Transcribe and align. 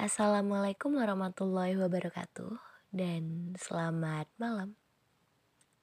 Assalamualaikum 0.00 0.96
warahmatullahi 0.96 1.76
wabarakatuh 1.76 2.56
dan 2.88 3.52
selamat 3.60 4.32
malam. 4.40 4.72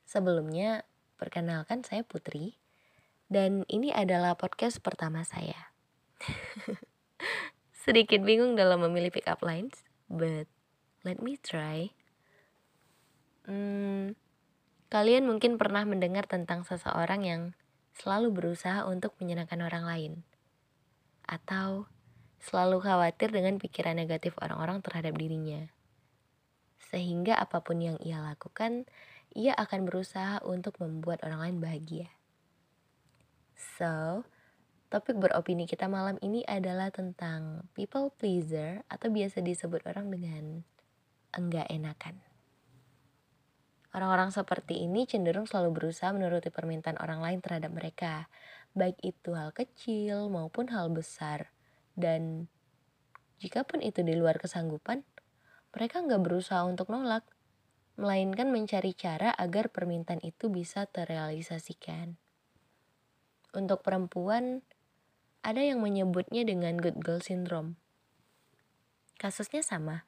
Sebelumnya, 0.09 0.89
perkenalkan 1.21 1.85
saya 1.85 2.01
Putri 2.01 2.57
dan 3.29 3.61
ini 3.69 3.93
adalah 3.93 4.33
podcast 4.33 4.81
pertama 4.81 5.21
saya. 5.21 5.69
Sedikit 7.85 8.25
bingung 8.25 8.57
dalam 8.57 8.81
memilih 8.89 9.13
pick 9.13 9.29
up 9.29 9.45
lines, 9.45 9.85
but 10.09 10.49
let 11.05 11.21
me 11.21 11.37
try. 11.37 11.93
Hmm, 13.45 14.17
kalian 14.89 15.29
mungkin 15.29 15.61
pernah 15.61 15.85
mendengar 15.85 16.25
tentang 16.25 16.65
seseorang 16.65 17.21
yang 17.21 17.41
selalu 17.93 18.33
berusaha 18.33 18.81
untuk 18.89 19.13
menyenangkan 19.21 19.61
orang 19.61 19.85
lain. 19.85 20.13
Atau 21.29 21.85
selalu 22.41 22.83
khawatir 22.85 23.33
dengan 23.33 23.57
pikiran 23.57 23.97
negatif 23.97 24.37
orang-orang 24.41 24.81
terhadap 24.85 25.17
dirinya. 25.17 25.67
Sehingga 26.87 27.35
apa 27.35 27.59
pun 27.65 27.81
yang 27.81 27.97
ia 27.99 28.21
lakukan, 28.21 28.87
ia 29.35 29.51
akan 29.57 29.83
berusaha 29.83 30.39
untuk 30.45 30.79
membuat 30.79 31.25
orang 31.27 31.49
lain 31.49 31.57
bahagia. 31.59 32.07
So, 33.57 34.23
topik 34.87 35.19
beropini 35.19 35.67
kita 35.67 35.89
malam 35.91 36.15
ini 36.23 36.45
adalah 36.47 36.93
tentang 36.93 37.67
people 37.75 38.13
pleaser 38.15 38.85
atau 38.87 39.11
biasa 39.11 39.43
disebut 39.43 39.83
orang 39.89 40.07
dengan 40.13 40.43
enggak 41.35 41.67
enakan. 41.67 42.21
Orang-orang 43.91 44.29
seperti 44.29 44.85
ini 44.85 45.09
cenderung 45.09 45.49
selalu 45.49 45.73
berusaha 45.73 46.13
menuruti 46.13 46.53
permintaan 46.53 47.01
orang 47.01 47.17
lain 47.17 47.39
terhadap 47.41 47.73
mereka, 47.73 48.29
baik 48.77 48.95
itu 49.01 49.33
hal 49.33 49.49
kecil 49.57 50.29
maupun 50.29 50.69
hal 50.69 50.93
besar 50.93 51.56
dan 51.97 52.45
jika 53.41 53.65
pun 53.65 53.81
itu 53.81 54.05
di 54.05 54.13
luar 54.13 54.37
kesanggupan, 54.37 55.01
mereka 55.73 56.05
nggak 56.05 56.21
berusaha 56.21 56.61
untuk 56.65 56.93
nolak, 56.93 57.25
melainkan 57.97 58.53
mencari 58.53 58.93
cara 58.93 59.33
agar 59.33 59.73
permintaan 59.73 60.21
itu 60.21 60.53
bisa 60.53 60.85
terrealisasikan. 60.85 62.21
Untuk 63.57 63.81
perempuan, 63.81 64.61
ada 65.41 65.61
yang 65.65 65.81
menyebutnya 65.81 66.45
dengan 66.45 66.77
good 66.77 67.01
girl 67.01 67.17
syndrome. 67.21 67.81
Kasusnya 69.17 69.65
sama, 69.65 70.05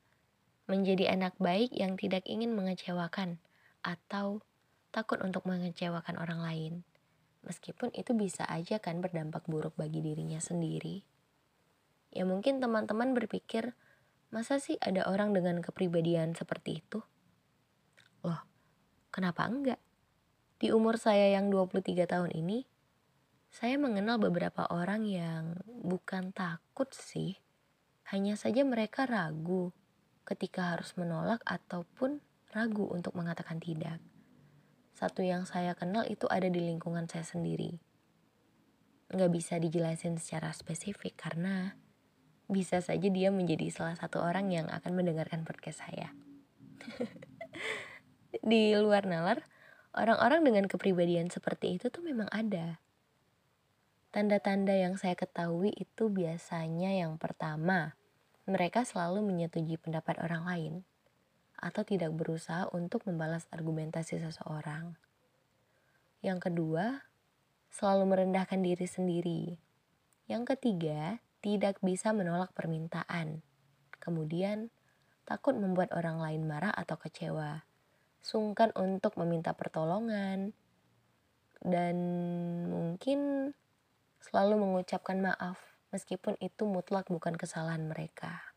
menjadi 0.70 1.10
anak 1.10 1.34
baik 1.42 1.74
yang 1.74 1.98
tidak 1.98 2.22
ingin 2.30 2.54
mengecewakan 2.54 3.42
atau 3.82 4.46
takut 4.94 5.18
untuk 5.26 5.50
mengecewakan 5.50 6.22
orang 6.22 6.46
lain. 6.46 6.74
Meskipun 7.42 7.90
itu 7.98 8.14
bisa 8.14 8.46
aja 8.46 8.78
kan 8.78 9.02
berdampak 9.02 9.50
buruk 9.50 9.74
bagi 9.74 10.06
dirinya 10.06 10.38
sendiri. 10.38 11.09
Ya 12.10 12.26
mungkin 12.26 12.58
teman-teman 12.58 13.14
berpikir, 13.14 13.78
masa 14.34 14.58
sih 14.58 14.78
ada 14.82 15.06
orang 15.06 15.34
dengan 15.34 15.62
kepribadian 15.62 16.34
seperti 16.34 16.82
itu? 16.82 17.06
Loh, 18.26 18.42
kenapa 19.14 19.46
enggak? 19.46 19.82
Di 20.60 20.74
umur 20.74 20.98
saya 20.98 21.32
yang 21.32 21.54
23 21.54 22.10
tahun 22.10 22.34
ini, 22.34 22.66
saya 23.50 23.82
mengenal 23.82 24.22
beberapa 24.22 24.66
orang 24.70 25.06
yang 25.06 25.58
bukan 25.66 26.36
takut 26.36 26.90
sih, 26.94 27.38
hanya 28.14 28.38
saja 28.38 28.62
mereka 28.62 29.10
ragu 29.10 29.74
ketika 30.26 30.78
harus 30.78 30.94
menolak 30.98 31.42
ataupun 31.46 32.22
ragu 32.54 32.86
untuk 32.90 33.18
mengatakan 33.18 33.58
tidak. 33.58 33.98
Satu 34.94 35.24
yang 35.24 35.48
saya 35.48 35.74
kenal 35.74 36.06
itu 36.06 36.28
ada 36.30 36.46
di 36.46 36.62
lingkungan 36.62 37.10
saya 37.10 37.26
sendiri. 37.26 37.80
Nggak 39.10 39.32
bisa 39.34 39.58
dijelasin 39.58 40.22
secara 40.22 40.54
spesifik 40.54 41.18
karena 41.18 41.74
bisa 42.50 42.82
saja 42.82 43.08
dia 43.14 43.30
menjadi 43.30 43.70
salah 43.70 43.94
satu 43.94 44.26
orang 44.26 44.50
yang 44.50 44.66
akan 44.68 44.98
mendengarkan 44.98 45.46
podcast 45.46 45.86
saya. 45.86 46.10
Di 48.50 48.74
luar 48.74 49.06
nalar, 49.06 49.46
orang-orang 49.94 50.42
dengan 50.42 50.66
kepribadian 50.66 51.30
seperti 51.30 51.78
itu 51.78 51.94
tuh 51.94 52.02
memang 52.02 52.26
ada. 52.34 52.82
Tanda-tanda 54.10 54.74
yang 54.74 54.98
saya 54.98 55.14
ketahui 55.14 55.70
itu 55.78 56.10
biasanya 56.10 56.98
yang 56.98 57.22
pertama, 57.22 57.94
mereka 58.50 58.82
selalu 58.82 59.22
menyetujui 59.22 59.78
pendapat 59.78 60.18
orang 60.18 60.50
lain 60.50 60.74
atau 61.62 61.86
tidak 61.86 62.10
berusaha 62.18 62.66
untuk 62.74 63.06
membalas 63.06 63.46
argumentasi 63.54 64.18
seseorang. 64.18 64.98
Yang 66.26 66.50
kedua, 66.50 67.06
selalu 67.70 68.18
merendahkan 68.18 68.58
diri 68.66 68.88
sendiri. 68.90 69.44
Yang 70.26 70.58
ketiga, 70.58 71.22
tidak 71.40 71.80
bisa 71.80 72.12
menolak 72.12 72.52
permintaan. 72.56 73.44
Kemudian, 74.00 74.72
takut 75.28 75.56
membuat 75.56 75.92
orang 75.96 76.20
lain 76.20 76.44
marah 76.48 76.72
atau 76.72 76.96
kecewa, 77.00 77.64
sungkan 78.20 78.74
untuk 78.76 79.16
meminta 79.20 79.56
pertolongan, 79.56 80.52
dan 81.64 81.96
mungkin 82.72 83.52
selalu 84.24 84.60
mengucapkan 84.60 85.20
maaf 85.20 85.60
meskipun 85.92 86.38
itu 86.40 86.64
mutlak 86.68 87.08
bukan 87.12 87.36
kesalahan 87.36 87.88
mereka. 87.90 88.56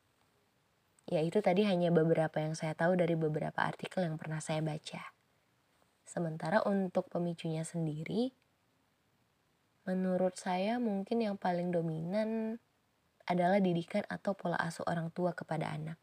Ya 1.10 1.18
itu 1.18 1.42
tadi 1.42 1.66
hanya 1.66 1.90
beberapa 1.90 2.38
yang 2.38 2.54
saya 2.54 2.78
tahu 2.78 2.94
dari 2.94 3.18
beberapa 3.18 3.58
artikel 3.58 4.06
yang 4.06 4.16
pernah 4.16 4.38
saya 4.38 4.62
baca. 4.62 5.02
Sementara 6.06 6.62
untuk 6.62 7.10
pemicunya 7.10 7.66
sendiri, 7.66 8.30
menurut 9.82 10.38
saya 10.38 10.78
mungkin 10.78 11.26
yang 11.26 11.34
paling 11.34 11.74
dominan 11.74 12.62
adalah 13.26 13.58
didikan 13.58 14.06
atau 14.08 14.34
pola 14.34 14.58
asuh 14.58 14.86
orang 14.86 15.10
tua 15.12 15.34
kepada 15.34 15.70
anak. 15.70 15.98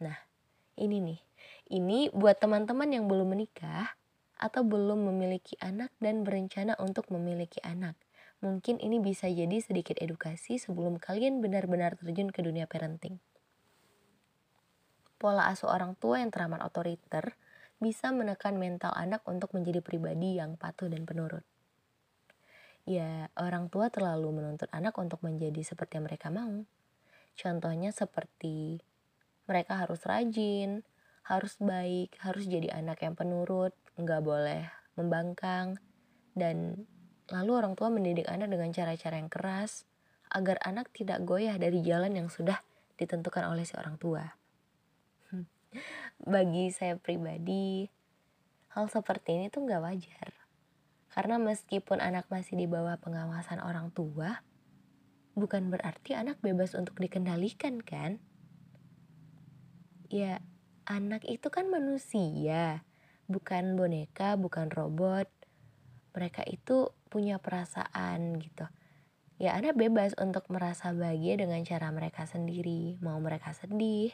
Nah, 0.00 0.16
ini 0.76 1.00
nih. 1.00 1.20
Ini 1.66 2.12
buat 2.12 2.38
teman-teman 2.38 2.92
yang 2.92 3.08
belum 3.10 3.32
menikah 3.32 3.96
atau 4.36 4.62
belum 4.62 5.08
memiliki 5.08 5.56
anak 5.58 5.90
dan 5.98 6.22
berencana 6.22 6.76
untuk 6.78 7.08
memiliki 7.08 7.58
anak. 7.64 7.96
Mungkin 8.44 8.78
ini 8.78 9.00
bisa 9.00 9.26
jadi 9.26 9.56
sedikit 9.64 9.96
edukasi 9.96 10.60
sebelum 10.60 11.00
kalian 11.00 11.40
benar-benar 11.40 11.96
terjun 11.96 12.28
ke 12.28 12.44
dunia 12.44 12.68
parenting. 12.68 13.16
Pola 15.16 15.48
asuh 15.48 15.72
orang 15.72 15.96
tua 15.96 16.20
yang 16.20 16.28
teramat 16.28 16.60
otoriter 16.60 17.40
bisa 17.80 18.12
menekan 18.12 18.60
mental 18.60 18.92
anak 18.92 19.24
untuk 19.24 19.56
menjadi 19.56 19.80
pribadi 19.80 20.36
yang 20.36 20.60
patuh 20.60 20.92
dan 20.92 21.08
penurut 21.08 21.44
ya 22.86 23.26
orang 23.34 23.66
tua 23.66 23.90
terlalu 23.90 24.30
menuntut 24.30 24.70
anak 24.70 24.94
untuk 24.96 25.18
menjadi 25.26 25.58
seperti 25.66 25.98
yang 25.98 26.06
mereka 26.06 26.30
mau. 26.30 26.62
Contohnya 27.34 27.90
seperti 27.90 28.78
mereka 29.50 29.82
harus 29.82 30.06
rajin, 30.06 30.86
harus 31.26 31.58
baik, 31.58 32.14
harus 32.22 32.46
jadi 32.46 32.70
anak 32.78 33.02
yang 33.02 33.18
penurut, 33.18 33.74
nggak 33.98 34.22
boleh 34.22 34.70
membangkang, 34.94 35.76
dan 36.38 36.86
lalu 37.28 37.58
orang 37.58 37.74
tua 37.74 37.90
mendidik 37.90 38.30
anak 38.30 38.48
dengan 38.48 38.70
cara-cara 38.70 39.18
yang 39.18 39.28
keras 39.28 39.84
agar 40.30 40.56
anak 40.62 40.94
tidak 40.94 41.26
goyah 41.26 41.58
dari 41.58 41.82
jalan 41.82 42.14
yang 42.14 42.30
sudah 42.30 42.62
ditentukan 42.96 43.50
oleh 43.50 43.66
si 43.66 43.74
orang 43.74 43.98
tua. 43.98 44.24
Bagi 46.32 46.70
saya 46.70 46.94
pribadi, 46.94 47.90
hal 48.78 48.86
seperti 48.86 49.42
ini 49.42 49.46
tuh 49.50 49.66
nggak 49.66 49.82
wajar 49.82 50.45
karena 51.16 51.40
meskipun 51.40 51.96
anak 52.04 52.28
masih 52.28 52.60
di 52.60 52.68
bawah 52.68 53.00
pengawasan 53.00 53.64
orang 53.64 53.88
tua, 53.88 54.44
bukan 55.32 55.72
berarti 55.72 56.12
anak 56.12 56.36
bebas 56.44 56.76
untuk 56.76 57.00
dikendalikan 57.00 57.80
kan? 57.80 58.20
Ya, 60.12 60.44
anak 60.84 61.24
itu 61.24 61.48
kan 61.48 61.72
manusia, 61.72 62.84
bukan 63.32 63.80
boneka, 63.80 64.36
bukan 64.36 64.68
robot. 64.68 65.24
Mereka 66.12 66.44
itu 66.52 66.92
punya 67.08 67.40
perasaan 67.40 68.36
gitu. 68.36 68.68
Ya, 69.40 69.56
anak 69.56 69.80
bebas 69.80 70.12
untuk 70.20 70.44
merasa 70.52 70.92
bahagia 70.92 71.40
dengan 71.40 71.64
cara 71.64 71.88
mereka 71.96 72.28
sendiri. 72.28 73.00
Mau 73.00 73.16
mereka 73.24 73.56
sedih, 73.56 74.12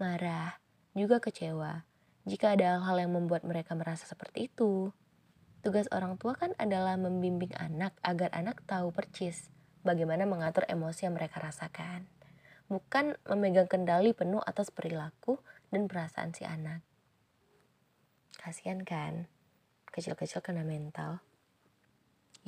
marah, 0.00 0.56
juga 0.96 1.20
kecewa. 1.20 1.84
Jika 2.24 2.56
ada 2.56 2.80
hal-hal 2.80 3.04
yang 3.04 3.12
membuat 3.20 3.44
mereka 3.44 3.76
merasa 3.76 4.08
seperti 4.08 4.48
itu, 4.48 4.96
Tugas 5.68 5.84
orang 5.92 6.16
tua 6.16 6.32
kan 6.32 6.56
adalah 6.56 6.96
membimbing 6.96 7.52
anak 7.60 7.92
agar 8.00 8.32
anak 8.32 8.64
tahu 8.64 8.88
percis 8.88 9.52
bagaimana 9.84 10.24
mengatur 10.24 10.64
emosi 10.64 11.04
yang 11.04 11.20
mereka 11.20 11.44
rasakan. 11.44 12.08
Bukan 12.72 13.20
memegang 13.28 13.68
kendali 13.68 14.16
penuh 14.16 14.40
atas 14.40 14.72
perilaku 14.72 15.36
dan 15.68 15.84
perasaan 15.84 16.32
si 16.32 16.48
anak. 16.48 16.80
Kasian 18.40 18.80
kan, 18.80 19.28
kecil-kecil 19.92 20.40
kena 20.40 20.64
mental. 20.64 21.20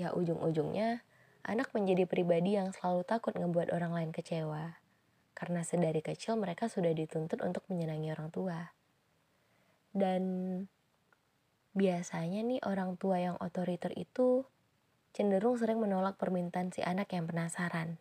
Ya 0.00 0.16
ujung-ujungnya, 0.16 1.04
anak 1.44 1.76
menjadi 1.76 2.08
pribadi 2.08 2.56
yang 2.56 2.72
selalu 2.72 3.04
takut 3.04 3.36
ngebuat 3.36 3.68
orang 3.76 3.92
lain 3.92 4.16
kecewa. 4.16 4.80
Karena 5.36 5.60
sedari 5.60 6.00
kecil 6.00 6.40
mereka 6.40 6.72
sudah 6.72 6.96
dituntut 6.96 7.44
untuk 7.44 7.68
menyenangi 7.68 8.16
orang 8.16 8.32
tua. 8.32 8.72
Dan 9.92 10.24
Biasanya 11.70 12.42
nih 12.42 12.60
orang 12.66 12.98
tua 12.98 13.22
yang 13.22 13.36
otoriter 13.38 13.94
itu 13.94 14.42
cenderung 15.14 15.54
sering 15.58 15.78
menolak 15.78 16.18
permintaan 16.18 16.74
si 16.74 16.82
anak 16.82 17.14
yang 17.14 17.30
penasaran. 17.30 17.98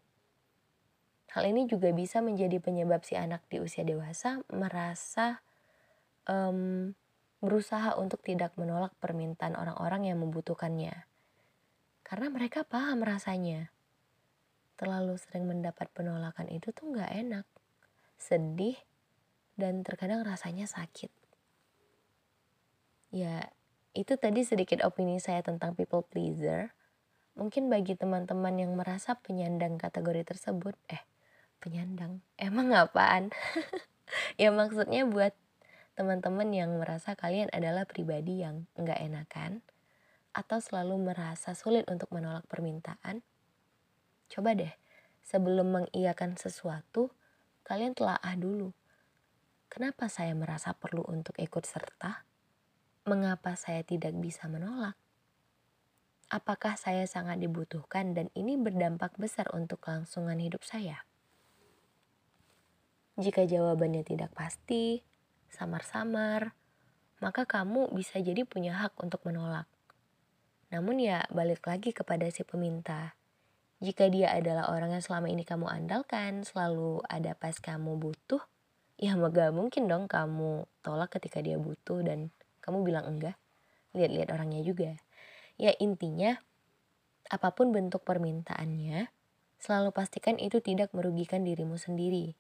Hal 1.30 1.46
ini 1.46 1.70
juga 1.70 1.94
bisa 1.94 2.26
menjadi 2.26 2.58
penyebab 2.58 3.06
si 3.06 3.14
anak 3.14 3.46
di 3.54 3.62
usia 3.62 3.86
dewasa 3.86 4.42
merasa 4.50 5.46
um, 6.26 6.98
berusaha 7.38 7.94
untuk 8.02 8.26
tidak 8.26 8.58
menolak 8.58 8.98
permintaan 8.98 9.54
orang-orang 9.54 10.10
yang 10.10 10.18
membutuhkannya. 10.18 11.06
Karena 12.02 12.28
mereka 12.34 12.66
paham 12.66 13.06
rasanya. 13.06 13.70
Terlalu 14.74 15.22
sering 15.22 15.46
mendapat 15.46 15.92
penolakan 15.94 16.50
itu 16.50 16.74
tuh 16.74 16.90
nggak 16.90 17.12
enak, 17.14 17.46
sedih, 18.18 18.80
dan 19.60 19.86
terkadang 19.86 20.26
rasanya 20.26 20.66
sakit. 20.66 21.12
Ya, 23.14 23.54
itu 23.98 24.16
tadi 24.16 24.46
sedikit 24.46 24.86
opini 24.86 25.18
saya 25.18 25.42
tentang 25.42 25.74
people 25.74 26.06
pleaser. 26.06 26.74
Mungkin 27.34 27.72
bagi 27.72 27.96
teman-teman 27.96 28.54
yang 28.60 28.76
merasa 28.76 29.16
penyandang 29.18 29.80
kategori 29.80 30.28
tersebut, 30.28 30.76
eh, 30.92 31.02
penyandang, 31.64 32.22
emang 32.36 32.72
apaan? 32.76 33.32
ya 34.42 34.52
maksudnya 34.52 35.08
buat 35.08 35.34
teman-teman 35.96 36.52
yang 36.52 36.72
merasa 36.78 37.16
kalian 37.16 37.52
adalah 37.52 37.88
pribadi 37.88 38.44
yang 38.44 38.68
nggak 38.76 39.00
enakan, 39.00 39.64
atau 40.32 40.62
selalu 40.62 41.12
merasa 41.12 41.58
sulit 41.58 41.84
untuk 41.90 42.14
menolak 42.14 42.46
permintaan, 42.46 43.26
coba 44.30 44.54
deh 44.54 44.74
sebelum 45.26 45.74
mengiyakan 45.84 46.38
sesuatu, 46.38 47.12
kalian 47.66 47.98
telah 47.98 48.18
ah 48.22 48.38
dulu. 48.38 48.72
Kenapa 49.70 50.10
saya 50.10 50.34
merasa 50.34 50.74
perlu 50.74 51.06
untuk 51.06 51.38
ikut 51.38 51.62
serta? 51.66 52.29
Mengapa 53.10 53.58
saya 53.58 53.82
tidak 53.82 54.14
bisa 54.22 54.46
menolak? 54.46 54.94
Apakah 56.30 56.78
saya 56.78 57.10
sangat 57.10 57.42
dibutuhkan 57.42 58.14
dan 58.14 58.30
ini 58.38 58.54
berdampak 58.54 59.18
besar 59.18 59.50
untuk 59.50 59.82
kelangsungan 59.82 60.38
hidup 60.38 60.62
saya? 60.62 61.10
Jika 63.18 63.50
jawabannya 63.50 64.06
tidak 64.06 64.30
pasti, 64.38 65.02
samar-samar, 65.50 66.54
maka 67.18 67.50
kamu 67.50 67.90
bisa 67.98 68.22
jadi 68.22 68.46
punya 68.46 68.78
hak 68.78 68.94
untuk 69.02 69.26
menolak. 69.26 69.66
Namun 70.70 71.02
ya 71.02 71.26
balik 71.34 71.66
lagi 71.66 71.90
kepada 71.90 72.30
si 72.30 72.46
peminta. 72.46 73.18
Jika 73.82 74.06
dia 74.14 74.38
adalah 74.38 74.70
orang 74.70 74.94
yang 74.94 75.02
selama 75.02 75.34
ini 75.34 75.42
kamu 75.42 75.66
andalkan, 75.66 76.46
selalu 76.46 77.02
ada 77.10 77.34
pas 77.34 77.58
kamu 77.58 77.98
butuh, 77.98 78.46
ya 79.02 79.18
gak 79.18 79.50
mungkin 79.50 79.90
dong 79.90 80.06
kamu 80.06 80.70
tolak 80.86 81.10
ketika 81.18 81.42
dia 81.42 81.58
butuh 81.58 82.06
dan 82.06 82.30
kamu 82.70 82.86
bilang 82.86 83.10
enggak. 83.10 83.36
Lihat-lihat 83.98 84.30
orangnya 84.30 84.62
juga. 84.62 84.94
Ya 85.58 85.74
intinya, 85.82 86.38
apa 87.34 87.50
pun 87.58 87.74
bentuk 87.74 88.06
permintaannya, 88.06 89.10
selalu 89.58 89.90
pastikan 89.90 90.38
itu 90.38 90.62
tidak 90.62 90.94
merugikan 90.94 91.42
dirimu 91.42 91.82
sendiri. 91.82 92.38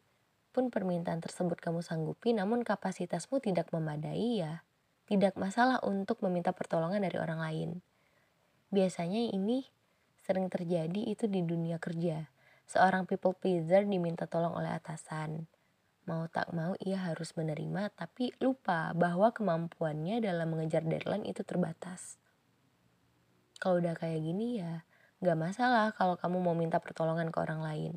Pun 0.54 0.70
permintaan 0.70 1.22
tersebut 1.22 1.58
kamu 1.58 1.81
sanggupi 1.81 2.38
namun 2.38 2.62
kapasitasmu 2.62 3.42
tidak 3.42 3.74
memadai 3.74 4.46
ya, 4.46 4.62
tidak 5.10 5.34
masalah 5.36 5.81
untuk 5.81 6.22
meminta 6.22 6.54
pertolongan 6.54 7.02
dari 7.02 7.18
orang 7.18 7.42
lain. 7.42 7.70
Biasanya 8.70 9.34
ini 9.34 9.66
sering 10.22 10.46
terjadi 10.50 11.10
itu 11.10 11.26
di 11.26 11.42
dunia 11.42 11.81
kerja. 11.81 12.30
Seorang 12.70 13.10
people 13.10 13.34
pleaser 13.34 13.81
diminta 13.90 14.30
tolong 14.30 14.54
oleh 14.54 14.70
atasan. 14.70 15.50
Mau 16.10 16.26
tak 16.26 16.50
mau 16.58 16.74
ia 16.82 16.98
harus 16.98 17.38
menerima 17.38 17.94
tapi 17.94 18.34
lupa 18.42 18.98
bahwa 18.98 19.30
kemampuannya 19.30 20.26
dalam 20.26 20.50
mengejar 20.50 20.82
deadline 20.82 21.22
itu 21.30 21.46
terbatas. 21.46 22.18
Kalau 23.62 23.78
udah 23.78 23.94
kayak 23.94 24.18
gini 24.26 24.58
ya 24.58 24.90
gak 25.22 25.38
masalah 25.38 25.94
kalau 25.94 26.18
kamu 26.18 26.42
mau 26.42 26.58
minta 26.58 26.82
pertolongan 26.82 27.30
ke 27.30 27.38
orang 27.38 27.62
lain. 27.62 27.94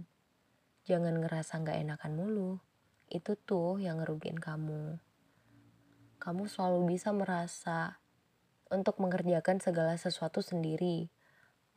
Jangan 0.84 1.24
ngerasa 1.24 1.64
gak 1.64 1.80
enakan 1.80 2.12
mulu. 2.12 2.60
Itu 3.08 3.32
tuh 3.40 3.80
yang 3.80 4.04
ngerugiin 4.04 4.36
kamu. 4.36 5.00
Kamu 6.20 6.44
selalu 6.52 6.92
bisa 6.92 7.16
merasa 7.16 7.96
untuk 8.68 9.00
mengerjakan 9.00 9.56
segala 9.56 9.96
sesuatu 9.96 10.44
sendiri, 10.44 11.08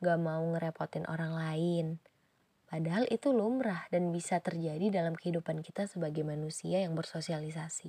gak 0.04 0.20
mau 0.20 0.44
ngerepotin 0.52 1.08
orang 1.08 1.32
lain. 1.32 1.86
Padahal 2.76 3.08
itu 3.08 3.32
lumrah 3.32 3.88
dan 3.88 4.12
bisa 4.12 4.36
terjadi 4.44 4.92
dalam 4.92 5.16
kehidupan 5.16 5.64
kita 5.64 5.88
sebagai 5.88 6.20
manusia 6.28 6.84
yang 6.84 6.92
bersosialisasi. 6.92 7.88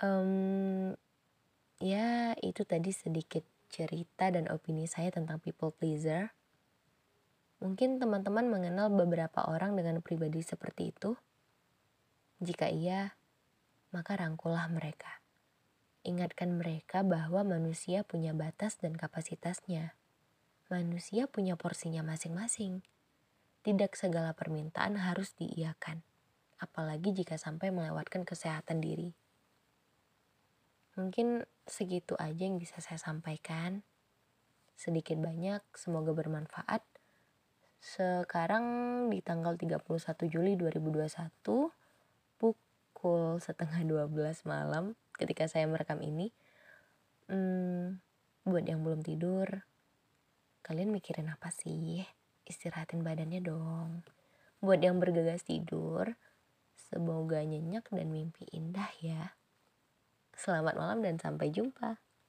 Um, 0.00 0.96
ya, 1.76 2.32
itu 2.40 2.64
tadi 2.64 2.96
sedikit 2.96 3.44
cerita 3.68 4.32
dan 4.32 4.48
opini 4.48 4.88
saya 4.88 5.12
tentang 5.12 5.44
people 5.44 5.76
pleaser. 5.76 6.32
Mungkin 7.60 8.00
teman-teman 8.00 8.48
mengenal 8.48 8.88
beberapa 8.88 9.44
orang 9.44 9.76
dengan 9.76 10.00
pribadi 10.00 10.40
seperti 10.40 10.96
itu. 10.96 11.20
Jika 12.40 12.72
iya, 12.72 13.12
maka 13.92 14.16
rangkulah 14.16 14.72
mereka. 14.72 15.20
Ingatkan 16.00 16.56
mereka 16.56 17.04
bahwa 17.04 17.44
manusia 17.44 18.08
punya 18.08 18.32
batas 18.32 18.80
dan 18.80 18.96
kapasitasnya. 18.96 19.92
Manusia 20.66 21.30
punya 21.30 21.54
porsinya 21.54 22.02
masing-masing. 22.02 22.82
Tidak 23.62 23.94
segala 23.94 24.34
permintaan 24.34 24.98
harus 24.98 25.30
diiakan, 25.38 26.02
apalagi 26.58 27.14
jika 27.14 27.38
sampai 27.38 27.70
melewatkan 27.70 28.26
kesehatan 28.26 28.82
diri. 28.82 29.14
Mungkin 30.98 31.46
segitu 31.70 32.18
aja 32.18 32.50
yang 32.50 32.58
bisa 32.58 32.82
saya 32.82 32.98
sampaikan. 32.98 33.86
Sedikit 34.74 35.14
banyak, 35.22 35.62
semoga 35.78 36.10
bermanfaat. 36.10 36.82
Sekarang 37.78 38.66
di 39.06 39.22
tanggal 39.22 39.54
31 39.54 39.86
Juli 40.26 40.58
2021, 40.58 41.70
pukul 42.42 43.38
setengah 43.38 43.86
12 43.86 44.10
malam, 44.50 44.98
ketika 45.14 45.46
saya 45.46 45.70
merekam 45.70 46.02
ini 46.02 46.34
hmm, 47.30 48.02
buat 48.50 48.66
yang 48.66 48.82
belum 48.82 49.06
tidur 49.06 49.62
kalian 50.66 50.90
mikirin 50.90 51.30
apa 51.30 51.54
sih? 51.54 52.02
Istirahatin 52.42 53.06
badannya 53.06 53.38
dong. 53.38 54.02
Buat 54.58 54.82
yang 54.82 54.98
bergegas 54.98 55.46
tidur 55.46 56.18
semoga 56.74 57.38
nyenyak 57.46 57.86
dan 57.94 58.10
mimpi 58.10 58.50
indah 58.50 58.90
ya. 58.98 59.38
Selamat 60.34 60.74
malam 60.74 61.06
dan 61.06 61.22
sampai 61.22 61.54
jumpa 61.54 62.02